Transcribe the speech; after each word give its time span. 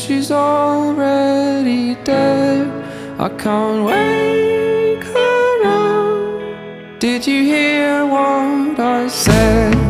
she's 0.00 0.30
already 0.30 1.94
dead. 2.04 2.66
I 3.20 3.28
can't 3.28 3.84
wake 3.84 5.04
her 5.04 5.64
up. 5.64 7.00
Did 7.00 7.26
you 7.26 7.42
hear 7.42 8.06
what 8.06 8.80
I 8.80 9.08
said? 9.08 9.89